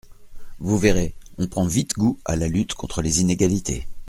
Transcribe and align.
Vous 0.57 0.79
verrez, 0.79 1.13
on 1.37 1.45
prend 1.45 1.67
vite 1.67 1.93
goût 1.93 2.19
à 2.25 2.35
la 2.35 2.47
lutte 2.47 2.73
contre 2.73 3.03
les 3.03 3.21
inégalités. 3.21 3.85